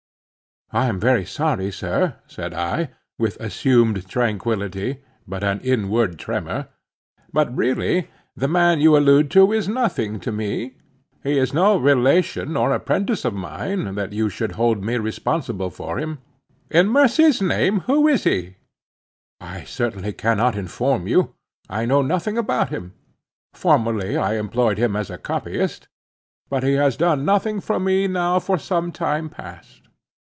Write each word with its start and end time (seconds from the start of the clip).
"I 0.73 0.85
am 0.85 1.01
very 1.01 1.25
sorry, 1.25 1.69
sir," 1.69 2.15
said 2.27 2.53
I, 2.53 2.91
with 3.19 3.35
assumed 3.41 4.07
tranquility, 4.07 5.03
but 5.27 5.43
an 5.43 5.59
inward 5.59 6.17
tremor, 6.17 6.69
"but, 7.33 7.53
really, 7.53 8.07
the 8.37 8.47
man 8.47 8.79
you 8.79 8.95
allude 8.95 9.29
to 9.31 9.51
is 9.51 9.67
nothing 9.67 10.17
to 10.21 10.31
me—he 10.31 11.37
is 11.37 11.53
no 11.53 11.75
relation 11.75 12.55
or 12.55 12.71
apprentice 12.73 13.25
of 13.25 13.33
mine, 13.33 13.95
that 13.95 14.13
you 14.13 14.29
should 14.29 14.53
hold 14.53 14.81
me 14.81 14.95
responsible 14.95 15.69
for 15.69 15.97
him." 15.99 16.19
"In 16.69 16.87
mercy's 16.87 17.41
name, 17.41 17.81
who 17.81 18.07
is 18.07 18.23
he?" 18.23 18.55
"I 19.41 19.65
certainly 19.65 20.13
cannot 20.13 20.55
inform 20.55 21.05
you. 21.05 21.33
I 21.69 21.85
know 21.85 22.01
nothing 22.01 22.37
about 22.37 22.69
him. 22.69 22.93
Formerly 23.53 24.15
I 24.15 24.37
employed 24.37 24.77
him 24.77 24.95
as 24.95 25.09
a 25.09 25.17
copyist; 25.17 25.89
but 26.49 26.63
he 26.63 26.75
has 26.75 26.95
done 26.95 27.25
nothing 27.25 27.59
for 27.59 27.77
me 27.77 28.07
now 28.07 28.39
for 28.39 28.57
some 28.57 28.93
time 28.93 29.27
past." 29.27 29.79